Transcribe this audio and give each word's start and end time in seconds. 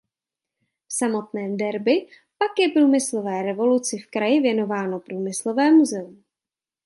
V 0.87 0.93
samotném 0.93 1.57
Derby 1.57 2.07
pak 2.37 2.51
je 2.59 2.69
průmyslové 2.71 3.41
revoluci 3.41 3.97
v 3.99 4.07
kraji 4.07 4.39
věnováno 4.41 4.99
Průmyslové 4.99 5.71
muzeum. 5.71 6.23